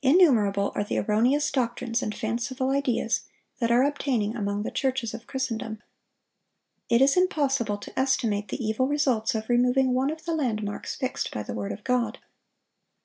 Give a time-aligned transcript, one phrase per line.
[0.00, 3.22] Innumerable are the erroneous doctrines and fanciful ideas
[3.58, 5.82] that are obtaining among the churches of Christendom.
[6.88, 11.32] It is impossible to estimate the evil results of removing one of the landmarks fixed
[11.32, 12.18] by the word of God.